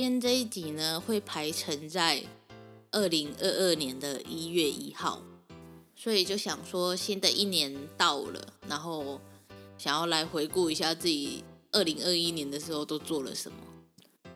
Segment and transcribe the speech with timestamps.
[0.00, 2.22] 今天这一集呢，会排成在
[2.92, 5.20] 二零二二年的一月一号，
[5.96, 9.20] 所以就想说新的一年到了，然后
[9.76, 13.58] 想要来回顾一下自己二零二一年的时候都做了什么。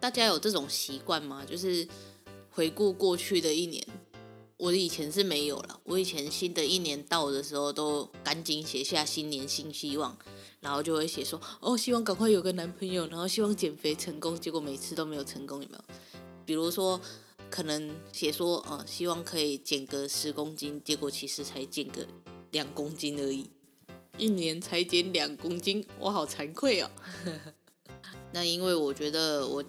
[0.00, 1.46] 大家有这种习惯吗？
[1.48, 1.86] 就是
[2.50, 3.86] 回顾过去的一年。
[4.62, 10.16] 我以前是没有了，我以前新的一年到的时候都赶紧写下新年新希望。
[10.60, 15.84] 然后就会写说，哦，希望赶快有个男朋友，然后希望减肥成功，结果每次都没有成功，有没有？
[16.46, 17.00] 比如说，
[17.50, 22.06] 可能写说，呃，希望可以减个十公斤，结果其实才减个
[22.52, 23.50] 两公斤而已，
[24.16, 26.88] 一年才减两公斤，我好惭愧哦。
[28.33, 29.64] 那因为我觉得我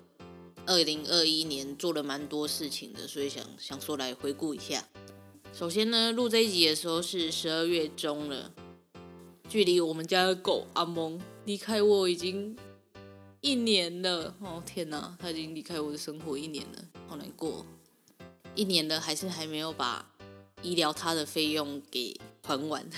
[0.66, 4.88] 二零二一年做了蛮多事情的，所以想想说来回顾一下。
[5.54, 8.52] 首先呢，录这一集的时候是十二月中了。
[9.50, 12.58] 距离我们家的狗阿蒙离开我已经
[13.42, 17.66] 一年了，哦天哪，他已经离开我的生活一年了，好难过。
[18.56, 20.10] 一年了，还是还没有把
[20.62, 22.90] 医疗他的费用给还完，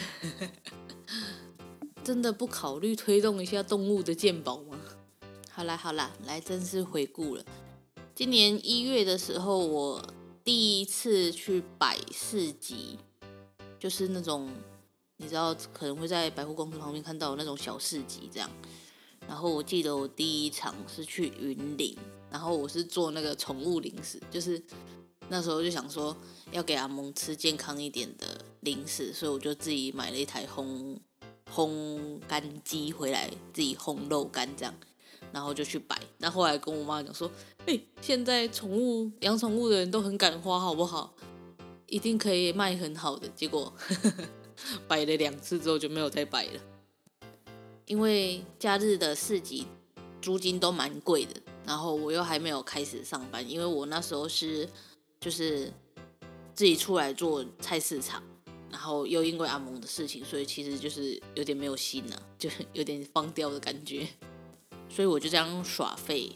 [2.04, 4.80] 真的不考虑推动一下动物的健保吗？
[5.52, 7.44] 好啦好啦，来正式回顾了。
[8.16, 10.02] 今年一月的时候，我
[10.42, 12.98] 第一次去摆市集，
[13.78, 14.50] 就是那种。
[15.18, 18.50] 你知道可能会在百货公司旁边看到那种小市集这样，
[19.26, 21.98] 然后我记得我第一场是去云林，
[22.30, 24.62] 然后我是做那个宠物零食，就是
[25.30, 26.16] 那时候就想说
[26.52, 30.98] 要给阿蒙吃健康一点的零食，所以我就自己买了一台烘
[31.50, 34.76] 烘干机回来，自己烘肉干这样，
[35.36, 36.00] 然后就去摆。
[36.20, 37.30] 那后来跟我妈讲说，
[37.66, 41.14] 哎、现在宠物养宠物的人都很敢花，好不好？
[41.88, 43.28] 一定可以卖很好的。
[43.36, 43.74] 结果。
[44.88, 46.62] 摆了两次之后就没有再摆了，
[47.88, 49.68] 因为假日的市集
[50.22, 51.34] 租金都蛮贵的，
[51.66, 54.68] 然后我又还没有开始上班，因为我那时候是
[55.20, 55.70] 就是
[56.54, 58.24] 自己出来做菜市场，
[58.72, 64.08] 然后又因为阿蒙的事情，所以其实就是有点没有心了，就有点 放掉的感觉，
[64.90, 66.32] 所以我就这样耍废，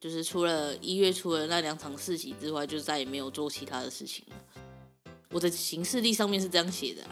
[0.00, 4.36] 就是除了一月初的那两场市集之外，就再也没有做其他的事情了。
[5.30, 7.02] 我的行事历上面是这样写的。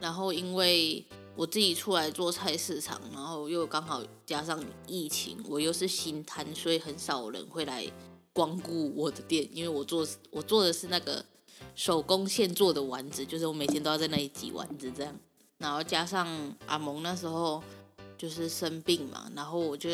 [0.00, 7.90] 然后因为我自己出来做菜市场，然后又刚好加上疫情，我又是新摊，所以很少人会来
[8.32, 9.48] 光顾我的店。
[9.50, 11.24] 因为我做我做的是那个
[11.74, 15.18] 手工现做的丸子，就是我每天都要在那里挤丸子这样。
[15.58, 17.62] 然后加上阿蒙那时候
[18.16, 19.88] 就是生病嘛，然后我就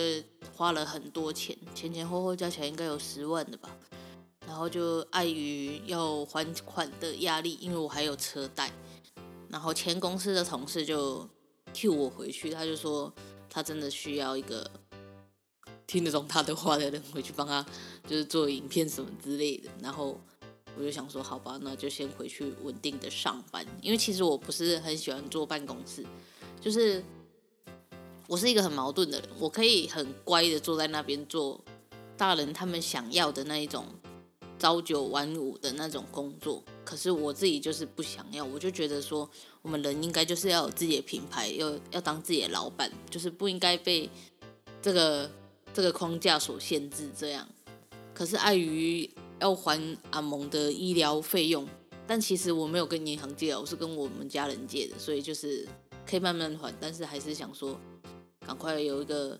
[0.55, 3.69] 花了很多钱，前前后后加起来应该有十万的吧。
[4.47, 8.71] 然后就碍于要还款的压力，因为我还有车贷。
[9.49, 11.29] 然后前公司的同事就
[11.73, 13.13] cue 我回去，他就说
[13.49, 14.69] 他真的需要一个
[15.87, 17.65] 听得懂他的话的人回去帮他，
[18.09, 19.71] 就是做影片什么之类的。
[19.81, 20.21] 然后
[20.77, 23.65] 我就想说，好吧，那就先回去稳定的上班。
[23.81, 26.05] 因为其实我不是很喜欢坐办公室，
[26.61, 27.05] 就是
[28.31, 31.61] 我是一个很矛盾的人，我可以很乖的坐在那边做
[32.17, 33.85] 大人他们想要的那一种
[34.57, 36.63] 朝九晚五的那种工作。
[36.85, 39.29] 可是我自己就是不想要，我就觉得说，
[39.63, 44.09] 我们人应该就是要有自己的品牌，要要当自己的老板，就是不应该被
[44.81, 45.29] 这个
[45.75, 47.49] 这个框架所限制这样。
[48.15, 49.11] 可是碍于
[49.41, 51.67] 要还阿蒙的医疗费用，
[52.07, 55.67] 但其实我没有跟银行借，我是跟我们家人借的，所以就是
[56.09, 57.77] 可以慢慢还，但是还是想说，
[58.51, 59.39] 赶快有一个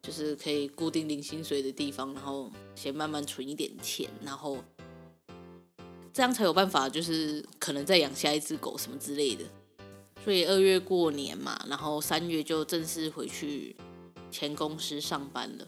[0.00, 4.56] 就是可以固定领薪水的地方，然后先慢慢存一点钱，然后。
[6.12, 9.44] 这样才有办法，就是可能再养下一只狗什么之类的。
[10.22, 13.74] 所以二月过年嘛，然后三月就正式回去
[14.30, 15.66] 前公司上班了。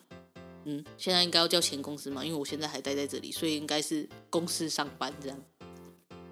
[0.67, 5.43] 嗯，现在应该要叫前公司嘛，因为我现在还待在这里，所以应该是公司上班这样。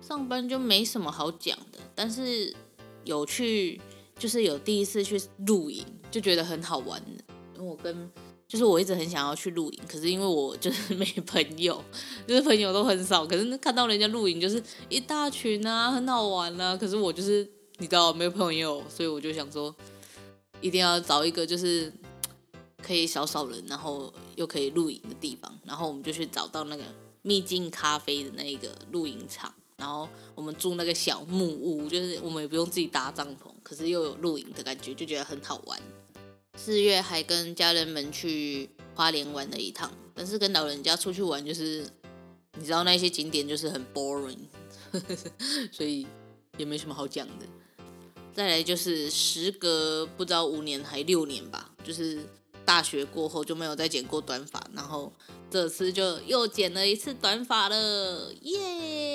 [0.00, 2.54] 上班就没什么好讲的，但是
[3.04, 3.80] 有去，
[4.18, 7.02] 就是有第一次去露营，就觉得很好玩。
[7.56, 8.08] 因为我跟，
[8.46, 11.82] 就是我一直很想要去露营，可是因为我就是没朋友，
[12.28, 16.76] 就是朋友都很少，可是看到人家露营就是一大群啊，很好玩啊。
[16.76, 19.74] 可是我就是你知道没有朋友，所以我就想说，
[20.60, 21.92] 一定要找一个就是。
[22.84, 26.82] 可以少少人，然后又可以露营的地方，然后我们就去找到那个
[27.22, 35.80] 秘境咖啡的那个露营场，然后我们住那个小木屋，就是我们也不用自己搭帐篷，可是又有露营的感觉，就觉得很好玩。
[36.56, 41.86] 四月还跟家人们去花莲玩了一趟，但是跟老人家出去玩就是，
[42.58, 44.38] 你知道那些景点就是很 boring，
[45.72, 46.06] 所以
[46.56, 47.46] 也没什么好讲的。
[48.32, 52.20] 再来就是时隔不知道五年还六年吧，就是。
[52.64, 55.12] 大学过后就没有再剪过短发，然后
[55.50, 59.11] 这次就又剪了一次短发了，耶！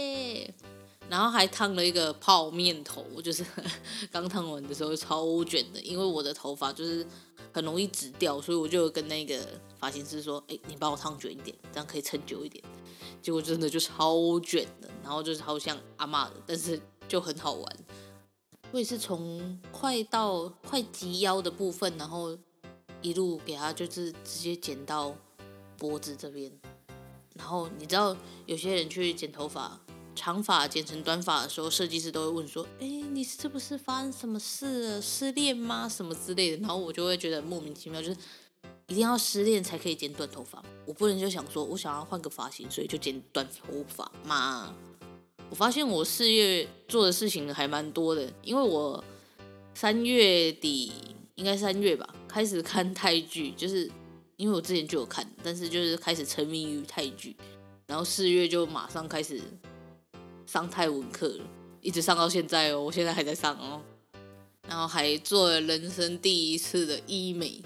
[1.09, 3.45] 然后还烫了一个泡面头，就是
[4.12, 7.06] 刚烫完的时候超卷的，因为我的头发就是
[7.54, 9.39] 很容易直掉，所以我就跟那个
[9.80, 12.63] 发型师说：“哎，你帮我烫卷一点，这样可以撑久一点。”
[13.21, 17.77] 结果真的就超卷的，然后就是超像阿嬷的，但是就很好玩。
[18.71, 22.38] 我也是从快到快及腰的部分，然后。
[23.03, 25.15] 一路给他就是直接剪到
[25.77, 26.51] 脖子这边，
[27.36, 28.18] 然后你知道
[28.48, 29.80] 有些人去剪头发，
[30.18, 35.02] 长发剪成短发的时候，设计师都会问说：“哎，你是不是发生什么事了？
[35.02, 35.88] 失恋吗？
[35.88, 38.18] 什么之类的？”然后我就会觉得莫名其妙，就是
[38.88, 44.74] 一定要失恋才可以剪短头发，我不能就想说我想要换个发型，所以就剪短头发嘛。
[45.50, 49.02] 我发现我四月做的事情还蛮多的，因为我
[49.74, 50.92] 三月底
[51.36, 52.13] 应该三月吧。
[52.28, 53.90] 开始看泰剧，就是
[54.36, 57.36] 因为我之前就有看，但是就是开始沉迷于泰剧，
[57.86, 59.42] 然后四月就马上开始
[60.48, 61.46] 上泰文课了，
[61.82, 63.82] 一直上到现在哦，我现在还在上哦，
[64.68, 67.62] 然后还做了人生第一次的医美，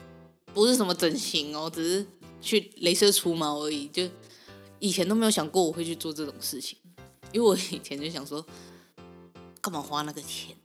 [0.54, 2.06] 不是什么整形哦，只是
[2.42, 4.10] 去镭射除毛而已，就
[4.80, 6.78] 以前都没有想过我会去做这种事情，
[7.32, 8.44] 因为我以前就想说，
[9.62, 10.58] 干嘛花那个钱？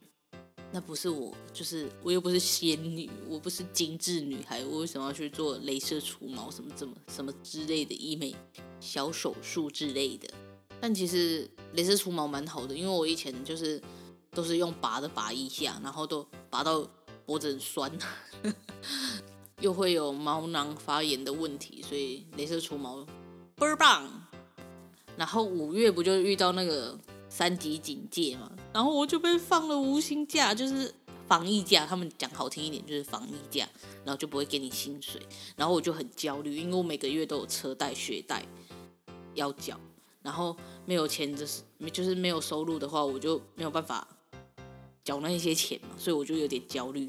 [0.72, 8.34] 那不是我，就是我又不是仙女，我不是精致女孩，我为什么要去做镭射除毛什么这么什么之类的医美
[8.80, 10.28] 小手术之类的？
[10.80, 13.82] 但其实镭射除毛蛮好的，因为我以前就是
[14.32, 16.86] 都是用拔的拔一下，然后都拔到
[17.24, 17.90] 脖子很酸，
[19.60, 23.04] 又会有毛囊发炎的问题，所以镭射除毛
[23.56, 24.08] 倍儿棒。
[25.16, 26.98] 然后五月不就遇到那个。
[27.28, 30.94] 三级警戒嘛，然后我就被放了无薪假，就是
[31.26, 31.84] 防疫假。
[31.84, 33.68] 他们讲好听一点就是防疫假，
[34.04, 35.20] 然后就不会给你薪水。
[35.54, 38.46] 然后我就很焦虑，因为我每个月都有车贷、学贷
[39.34, 39.78] 要缴，
[40.26, 41.62] 然后没有钱就是
[41.92, 44.06] 就是没有收入的话，我就没有办法
[45.04, 47.08] 缴那些钱嘛，所以我就有点焦虑。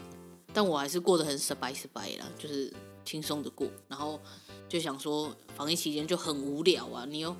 [0.53, 2.71] 但我还是过得很 survive 啦，就是
[3.03, 3.67] 轻松的过。
[3.87, 4.19] 然后
[4.69, 7.35] 就想说，防疫期间就很无聊啊，你又。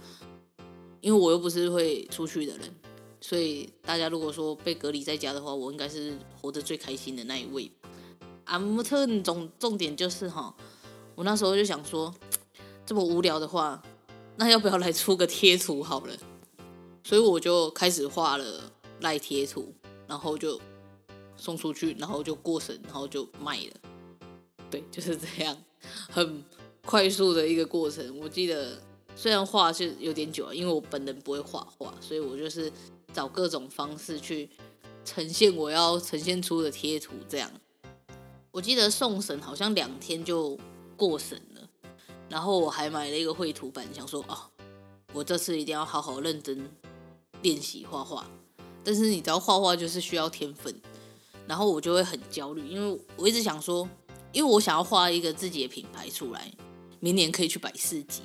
[0.99, 2.75] 因为我又不是会出去的人，
[3.21, 7.71] 所以大家如果说被隔离在家的话，我应该是活得最开心的那一位。
[8.45, 10.53] 阿姆特重重点就是哈，
[11.13, 12.13] 我那时候就想说，
[12.83, 13.81] 这么无聊的话，
[14.37, 16.15] 那要不要来出个贴图好了？
[17.03, 19.73] 所以我就开始画了赖贴图，
[20.07, 20.59] 然后就
[21.35, 23.73] 送出去，然后就过审，然后就卖了。
[24.69, 25.57] 对， 就是这样，
[26.09, 26.43] 很
[26.85, 28.17] 快速的一个过程。
[28.19, 28.81] 我记得。
[29.19, 32.71] 虽然画是有点久了，因为我本人不会画画，所以我就是
[33.11, 34.47] 找各种方式去
[35.03, 37.15] 呈现我要呈现出的贴图。
[37.27, 37.51] 这样，
[38.51, 40.55] 我记得送审好像两天就
[40.95, 41.41] 过审，
[42.29, 44.37] 然后我还买了一个绘图板，想说哦，
[45.13, 46.69] 我这次一定要好好认真
[47.41, 48.29] 练习画画。
[48.83, 50.73] 但是你知道画画就是需要天分，
[51.45, 53.87] 然后我就会很焦虑，因为我一直想说，
[54.31, 56.51] 因为我想要画一个自己的品牌出来，
[56.99, 58.21] 明年可以去百事集。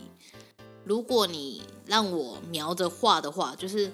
[0.85, 3.93] 如果你让我描着画的话，就是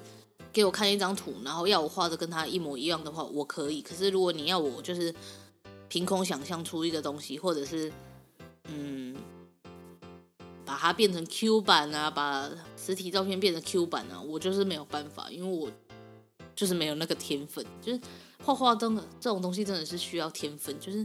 [0.50, 3.82] 给我看一张图，然后要我画的跟他一模一样的话，我可以。
[3.82, 5.14] 可是如果你要我就是
[5.88, 7.92] 凭空想象出一个东西，或者是
[8.70, 8.97] 嗯，
[10.78, 15.68] 把它变成 Q 版啊，把实体照片变成 Q 版啊，我就是没有办法，因为我
[16.54, 17.66] 就是没有那个天分。
[17.82, 18.00] 就是
[18.44, 21.04] 画画真的这种东西真的是需要天分，就是。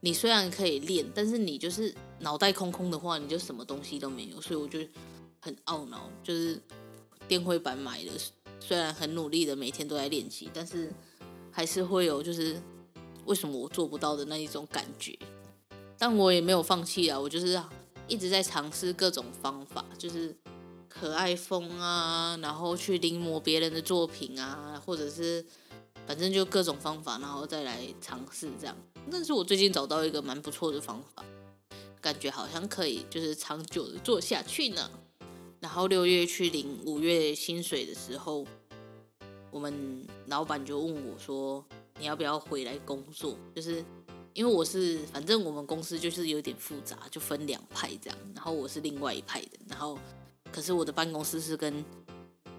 [0.00, 4.38] 你虽然可以练，但是你就是脑袋空空的话，你就什么东西都没有。
[4.38, 4.78] 所以我就
[5.40, 6.60] 很懊恼，就是
[7.26, 8.10] 电绘板买的，
[8.60, 10.92] 虽然很努力的每天都在练习，但是
[11.50, 12.60] 还是会有就是
[13.24, 15.18] 为什么我做不到的那一种感觉。
[15.96, 17.58] 但我也没有放弃啊，我就是
[18.06, 20.36] 一直在尝试各种方法，就是
[20.88, 25.44] 可爱风啊，然后去临摹别人的作品啊，或者是
[26.06, 28.76] 反正就各种方法，然后再来尝试这样。
[29.10, 31.24] 但是我最近找到一个蛮不错的方法，
[32.00, 34.90] 感觉好像可以就是长久的做下去呢。
[35.60, 38.46] 然后六月去领五月薪水的时候，
[39.50, 41.64] 我们老板就问我说
[41.98, 43.82] ：“你要不要回来工作？”就是。
[44.34, 48.18] 因为我是，反正我们公司就是有点复杂，就分两派这样。
[48.34, 49.96] 然后我是另外一派的，然后
[50.52, 51.84] 可是我的办公室是跟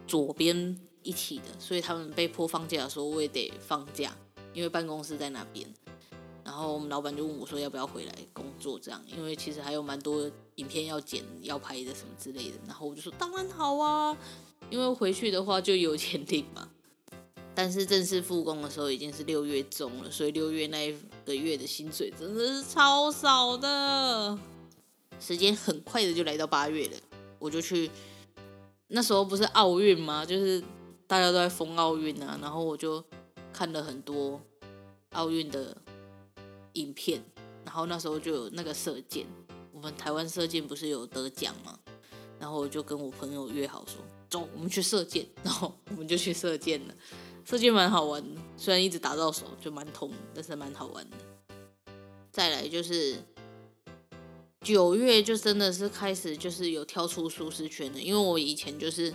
[0.08, 4.15] 左边一起的，所以他们被迫放假的时候，我也得放假，
[4.53, 5.67] 因为办公室在那边。
[6.46, 12.58] 然后我们老板就问我说要不要回来工作这样，因为其实还有蛮多影片要剪、要拍的什么之类的。
[12.65, 14.15] 然后我就说当然好啊，
[14.70, 16.70] 因为回去的话就有钱领嘛。
[17.56, 24.38] 但是正式复工的时候已经是六月中了，所以六月那一个月的薪水真的是超少的。
[25.18, 26.98] 时间很快的就来到八月了，
[27.40, 27.90] 我就去，
[28.90, 30.26] 那时候不是奥运吗？
[30.26, 30.62] 就是
[31.08, 33.02] 大家都在封奥运啊，然后我就
[33.54, 34.42] 看了很多
[35.14, 35.78] 奥运的
[36.74, 37.24] 影片，
[37.64, 39.26] 然后那时候就有那个射箭，
[39.72, 41.80] 我们台湾射箭不是有得奖吗？
[42.38, 46.94] 然后我就跟我朋友约好说，走，我们去射箭， 然后我们就去射箭了。
[47.46, 48.24] 射箭蛮好玩，
[48.58, 51.18] 虽然一直打到手就蛮痛，但是蛮好玩的。
[52.32, 53.18] 再来就是
[54.62, 59.14] 九月，就真的是开始就是有跳出舒适圈了，因为我以前就是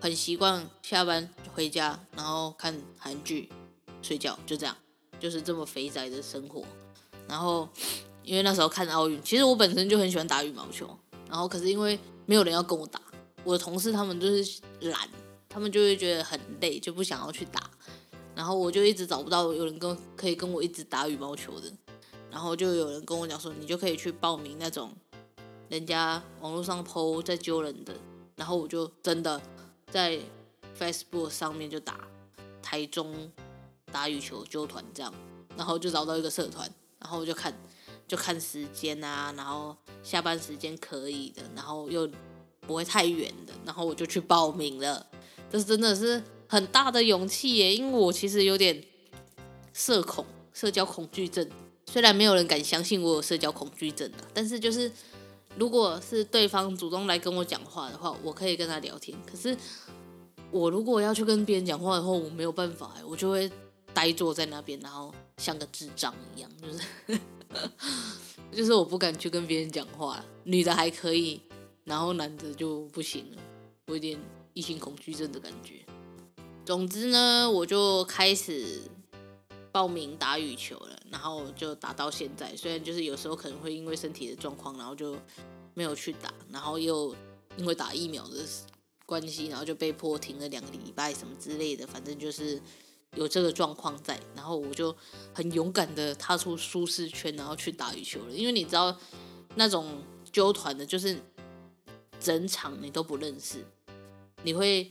[0.00, 3.48] 很习惯下班回家，然后看韩剧、
[4.02, 4.76] 睡觉，就这样，
[5.20, 6.64] 就是这么肥宅的生活。
[7.28, 7.68] 然后
[8.24, 10.98] 因为那时候看奥运，其实我本身就很喜欢打羽毛球，
[11.30, 13.00] 然后可是因为没有人要跟我打，
[13.44, 15.08] 我的同事他们就是懒。
[15.56, 17.70] 他们就会觉得很累，就不想要去打，
[18.34, 21.72] 然后我就一直找不到有人跟可以跟我一直打羽毛球的，
[22.30, 24.92] 然后就有人跟我讲说，你就可以去报名那种
[25.70, 27.94] 人家网络上 po 在揪人的，
[28.34, 29.40] 然后我就真的
[29.90, 30.20] 在
[30.78, 32.06] Facebook 上面就打
[32.60, 33.32] 台中
[33.90, 35.10] 打羽球揪团这样，
[35.56, 37.50] 然后就找到一个社团，然后我就看
[38.06, 42.06] 就看时间啊，然后下班时间可以的，然后又
[42.60, 45.06] 不会太远的，然后我就去报名了。
[45.50, 48.82] 这真的是很大的勇气耶，因为我其实有点
[49.72, 51.48] 社恐、社交恐惧症。
[51.86, 54.90] 虽然没有人敢相信我有社交恐惧症啊，但是就是
[55.56, 59.16] 如果是对方主动来跟我讲话的话，我可以跟他聊天。
[59.24, 59.56] 可是
[60.50, 63.50] 我如果要去跟别人讲话的话，我没有办法，我就会
[63.94, 67.20] 呆坐在那边，然后像个智障一样，就是
[68.52, 70.22] 就是我不敢去跟别人讲话。
[70.42, 71.40] 女的还可以，
[71.84, 73.42] 然后男的就不行了，
[73.86, 74.18] 我有点。
[74.56, 75.84] 异性恐惧症的感觉。
[76.64, 78.80] 总之呢，我就开始
[79.70, 82.56] 报名打羽球了，然后就打到现在。
[82.56, 85.14] 虽然就是有时候可能会因为身体的状况，然后就
[85.74, 87.14] 没有去打，然后又
[87.58, 88.42] 因为打疫苗的
[89.04, 91.86] 关系，然后就被迫停了两个礼拜什么之类的。
[91.86, 92.58] 反正就是
[93.14, 94.96] 有这个状况在，然后我就
[95.34, 98.32] 很勇敢的踏出舒适圈，然后去打羽球了。
[98.32, 98.96] 因为你知道
[99.54, 101.20] 那种揪团的，就是
[102.18, 103.62] 整场你都不认识。
[104.46, 104.90] 你会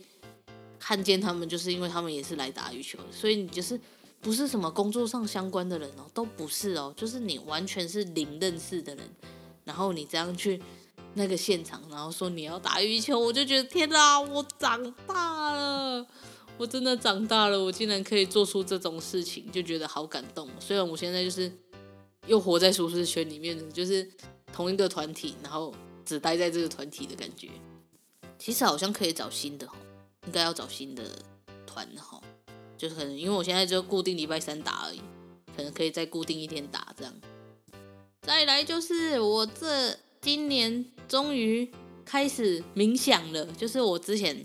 [0.78, 3.80] 看见他们，就是因为他们也是来打羽球，所以你就是
[4.20, 9.08] 不是什么工作上相关的人哦，都不是哦，就是你完全是零认识的人，
[9.64, 10.62] 然后你这样去
[11.14, 16.06] 那个现场，然后说你要打羽球，我就觉得天哪，我长大了，
[16.58, 20.46] 我真的长大了，我竟然可以做出这种事情，就觉得好感动。
[20.60, 21.50] 虽然我现在就是
[22.26, 24.06] 又活在舒适圈里面，就是
[24.52, 27.48] 同一个团体，然后只待在这个团体的感觉。
[28.38, 29.66] 其实好像可以找新的，
[30.26, 31.02] 应该要找新的
[31.66, 32.20] 团哈，
[32.76, 35.00] 就是可能因为我现在就固定礼拜三打而已，
[35.56, 37.14] 可能可以再固定一天打这样。
[38.22, 41.70] 再来就是我这今年终于
[42.04, 44.44] 开始冥想了，就是我之前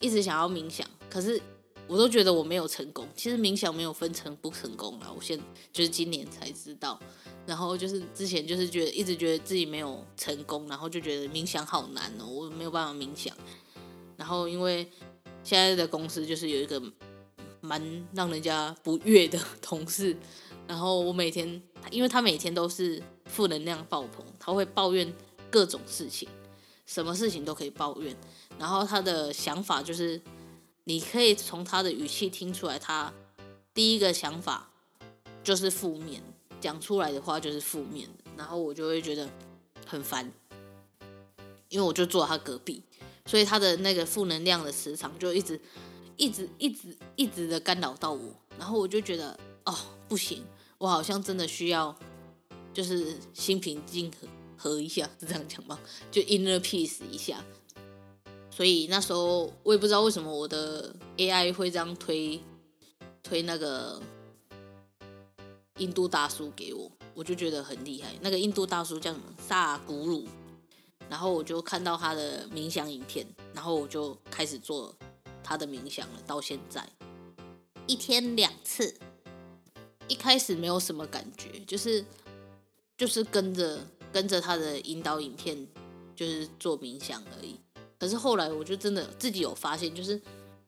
[0.00, 1.40] 一直想要冥想，可是
[1.86, 3.06] 我都觉得我没有成功。
[3.14, 5.38] 其实冥想没有分成不成功啦，我现
[5.72, 6.98] 就是今年才知道。
[7.46, 13.36] 然后就是之前就是觉得一直觉得自己没有成功，然后就觉得冥想好难哦，我没有办法冥想。
[14.16, 14.90] 然后因为
[15.42, 16.82] 现在的公司就是有一个
[17.60, 17.82] 蛮
[18.14, 20.16] 让人家不悦的同事，
[20.66, 25.12] 然后我每天因为他每天都是负能量爆棚，他会抱怨
[25.50, 26.26] 各种事情，
[26.86, 28.16] 什么事情都可以抱怨。
[28.58, 30.18] 然后他的想法就是，
[30.84, 33.12] 你可以从他的语气听出来，他
[33.74, 34.70] 第一个想法
[35.42, 36.22] 就是负面。
[36.60, 39.28] 讲出来的话就是负面的，然后我就会觉得
[39.86, 40.32] 很烦，
[41.68, 42.82] 因为我就坐他隔壁，
[43.26, 45.60] 所以他的那个负能量的磁场就一直、
[46.16, 49.76] 一直、一直、一直的干扰到我，然后我就觉得哦
[50.08, 50.42] 不行，
[50.78, 51.94] 我好像真的需要
[52.72, 54.26] 就是心平静和、
[54.56, 55.78] 和一下，是这样讲吗？
[56.10, 57.44] 就 inner peace 一下。
[58.54, 62.40] 所以那时候我也不知道为什么我的 AI 会这样推
[63.20, 64.00] 推那个
[65.78, 68.14] 印度大叔给我，我就觉得很厉害。
[68.20, 69.24] 那个印度大叔叫什么？
[69.38, 70.24] 萨古鲁。
[71.10, 74.94] 然后我就看到他的冥想影片，然后我就开始做
[75.42, 76.22] 他的冥想了。
[76.26, 76.88] 到现在
[77.86, 78.96] 一天两次，
[80.08, 82.04] 一开始没有什么感觉，就是
[82.96, 83.80] 就是跟着
[84.12, 85.68] 跟着他的引导影片，
[86.14, 87.60] 就是做冥想而已。
[88.04, 90.20] 可是后来我就真的自己有发现，就是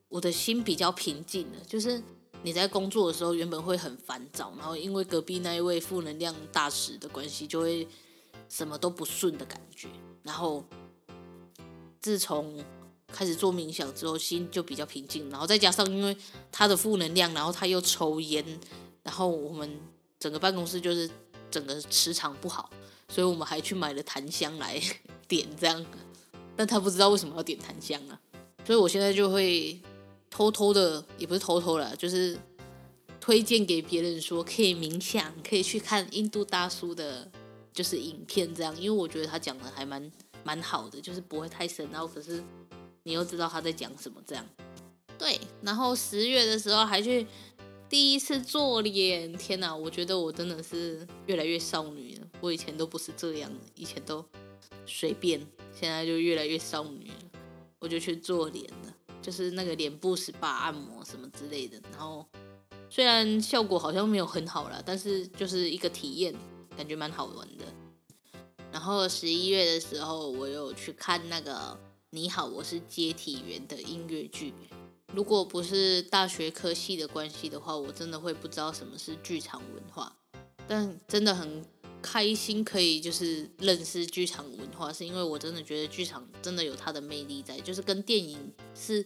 [0.09, 1.59] 我的心比较平静了。
[1.67, 2.01] 就是
[2.41, 7.87] 你在工作的时候，原本会很烦躁，然后因为隔壁那一位负能量大使的关系，就会
[8.49, 9.87] 什么都不顺的感觉。
[10.23, 10.65] 然后
[12.01, 12.59] 自从
[13.05, 15.29] 开始做冥想之后，心就比较平静。
[15.29, 16.17] 然后再加上因为
[16.51, 18.43] 他的负能量，然后他又抽烟，
[19.03, 19.79] 然后我们
[20.17, 21.07] 整个办公室就是
[21.51, 22.71] 整个磁场不好，
[23.07, 24.81] 所以我们还去买了檀香来
[25.29, 25.85] 点这样。
[26.57, 28.19] 但他不知道为什么要点檀香啊，
[28.65, 29.79] 所以我现在就会
[30.29, 32.37] 偷偷的，也不是偷偷了，就是
[33.21, 37.31] 推荐给别人说可以冥想，可以去看印度大叔的，
[37.71, 40.11] 就是影片这样，因为我觉得他讲的还蛮
[40.43, 42.43] 蛮好的，就是不会太深，然后可是
[43.03, 44.43] 你又知道他在讲什么这样。
[45.17, 47.25] 对，然后十月的时候还去
[47.89, 54.23] 第一次做脸，天哪，我觉得我真的是越来越少女了，我以前都不是这样，以前都
[54.85, 55.39] 随便。
[55.79, 57.39] 现在就越来越少女了，
[57.77, 61.79] 我就去做脸了，就是那个脸部 SPA 按摩什么之类的。
[61.91, 62.25] 然后
[62.89, 66.33] 虽然效果好像没有很好啦，但是就是一个体验，
[66.75, 67.65] 感觉蛮好玩的。
[68.71, 71.53] 然后十一月的时候，我有去看那个
[72.09, 74.55] 《你好，我是接体员》的音乐剧。
[75.13, 80.17] 如果不是大学科系的关系的话，我真的会不知道什么是剧场文化，
[80.67, 81.63] 但真的很。
[82.01, 89.05] 开心可以就是认识剧场文化，是因为我真的觉得剧场真的有它的魅力在，就是跟电影是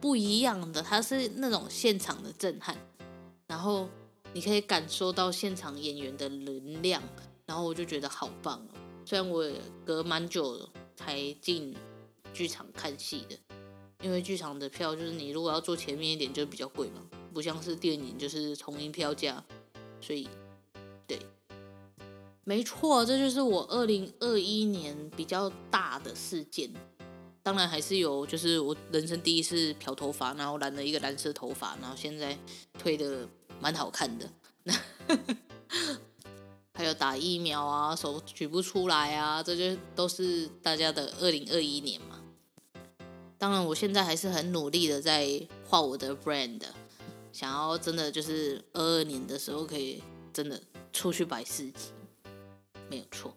[0.00, 2.76] 不一样的，它是那种现场的震撼，
[3.46, 3.88] 然后
[4.32, 7.02] 你可以感受到现场演员的能量，
[7.46, 8.78] 然后我就觉得好棒哦。
[9.04, 11.74] 虽然我也隔蛮久才进
[12.32, 13.36] 剧场看戏的，
[14.02, 19.44] 因为剧场的票就是你如果要坐前面一点就比较贵嘛，不像是电影就是同一票价，
[20.00, 20.28] 所以
[21.06, 21.18] 对。
[22.48, 26.72] 没错，这就是我二零二一年比较大的事件。
[27.42, 32.38] 当然还是有，就是我人生第一次漂头发，然后染了一个蓝色头发，然后现在
[32.78, 33.28] 推的
[33.60, 34.26] 蛮好看的。
[36.72, 42.18] 还有打疫苗啊，手举不出来啊，这就都是大家的二零二一年嘛。
[43.36, 46.62] 当然，我现在还是很努力的在画我的 brand，
[47.30, 50.58] 想要真的就是二二年的时候可以真的
[50.94, 51.90] 出去摆市集。
[52.90, 53.34] 没有错，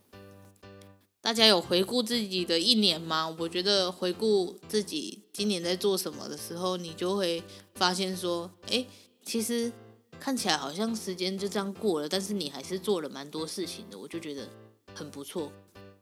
[1.22, 3.36] 大家有回顾自己的一年吗？
[3.40, 7.44] 我觉得回顾自己今年在做什么的时候，你就会
[7.76, 8.86] 发现说，哎，
[9.24, 9.72] 其实
[10.20, 14.48] 看起来好像时间就这样过了，但是你还是做了蛮多事情的，我就觉得
[14.96, 15.52] 很不错。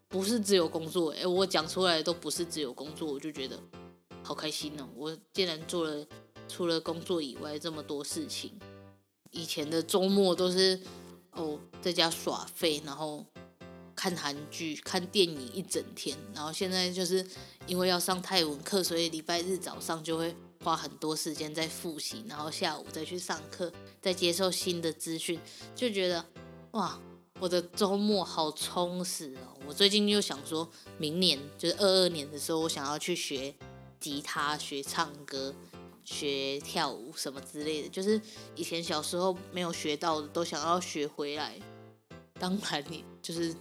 [0.08, 3.60] 不是只有工作，哎，我讲出来都不是只有工作，我就觉得
[4.24, 4.88] 好开心哦。
[4.96, 6.06] 我竟然做了
[6.48, 8.58] 除了工作以外这么多事情。
[9.32, 10.80] 以前的周末都是
[11.34, 13.26] 哦在家耍废，然后。
[14.00, 17.26] 看韩剧、看电影一整天，然后现在就是
[17.68, 20.34] 因为要上泰文课，所以礼拜日早上就会
[20.64, 23.70] 花很多时间在复习，然后下午再去上课，
[24.02, 25.38] 再接受新的资讯，
[25.76, 26.26] 就觉得
[26.72, 26.98] 哇，
[27.42, 29.60] 我的周末好充实哦！
[29.68, 33.54] 我最近又想说，明年就是二二年的时候，我想要去学
[34.00, 35.54] 吉他、学唱歌、
[36.06, 38.22] 学跳舞什么之类的，就是
[38.56, 41.60] 以前小时候没有学到的，都想要学回来。
[42.40, 43.54] 当然，你就是。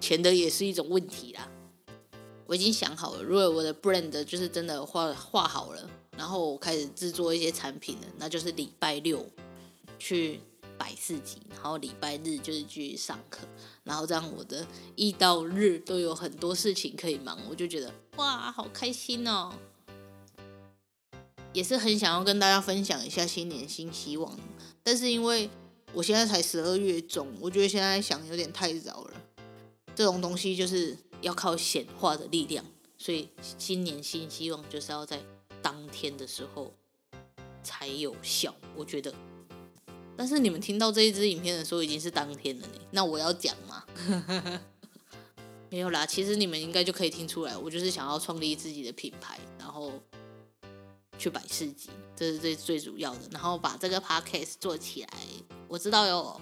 [0.00, 1.48] 钱的也是一种问题啦。
[2.46, 9.26] 我已经想好了，如果我的 brand 就是真的画画好了，然后我开始制作一些产品了，那就是礼拜六
[9.98, 10.38] 去
[10.78, 13.40] 摆市集，然后礼拜日就是继续上课，
[13.82, 19.52] 然后这样我的一到日都有很多事情可以忙，我就觉得哇，好开心哦！
[21.52, 24.38] 也是很想要跟大家分享一下新年新希望，
[24.84, 25.50] 但是因为
[25.92, 29.14] 我现在才十二月中，我觉得现在想有点太早了。
[29.96, 32.62] 这种东西就是要靠显化的力量，
[32.98, 35.18] 所以新年新希望就是要在
[35.62, 36.72] 当天的时候
[37.62, 39.12] 才有效，我觉得。
[40.18, 43.84] 但是你们听到这一支影片的时候已经是当天了呢，那我要讲吗？
[45.70, 49.90] 没有啦，其实你们应该就可以听出来，我就是想要创立自己的品牌，然后
[51.18, 55.08] 去摆市集，这是最最主要的，然后把这个 podcast 做起来。
[55.68, 56.40] 我知道有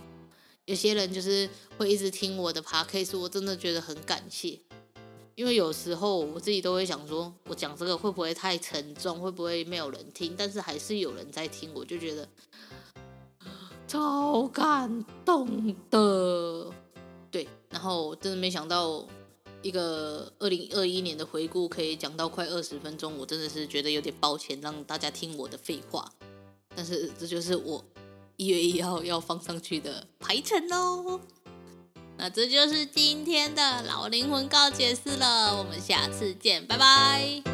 [0.66, 4.58] 有些人就是会一直听我的 p o d c a 我真的觉得很感谢。
[5.34, 10.34] 因为有时候我自己都会想说，我讲这个会不会太沉重，会不会没有人听？
[10.38, 12.28] 但是还是有人在听，我就觉得
[13.88, 16.72] 超感动的。
[17.32, 19.04] 对，然后真的没想到
[19.60, 26.10] 一个二零二一年的回顾可以讲到快二十分钟，我真的是觉得有点抱歉让大家听我的废话。
[26.76, 27.84] 但是这就是我
[28.36, 31.20] 一月一号要放上去的排程哦。
[32.16, 37.53] 那这就是今天的老灵魂告解式了，我们下次见，拜拜。